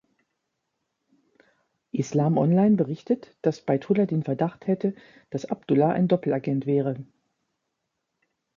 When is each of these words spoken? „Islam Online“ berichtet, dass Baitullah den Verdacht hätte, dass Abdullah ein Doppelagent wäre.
„Islam 1.91 2.39
Online“ 2.39 2.75
berichtet, 2.75 3.35
dass 3.43 3.61
Baitullah 3.63 4.07
den 4.07 4.23
Verdacht 4.23 4.65
hätte, 4.65 4.95
dass 5.29 5.45
Abdullah 5.45 5.91
ein 5.91 6.07
Doppelagent 6.07 6.65
wäre. 6.65 6.95